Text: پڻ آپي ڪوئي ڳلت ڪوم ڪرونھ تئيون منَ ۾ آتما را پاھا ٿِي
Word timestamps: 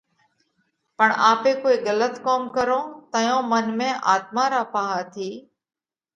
پڻ 0.97 1.09
آپي 1.31 1.51
ڪوئي 1.61 1.75
ڳلت 1.85 2.13
ڪوم 2.25 2.41
ڪرونھ 2.55 2.89
تئيون 3.13 3.41
منَ 3.51 3.65
۾ 3.83 3.89
آتما 4.13 4.43
را 4.53 4.61
پاھا 4.73 4.99
ٿِي 5.13 5.29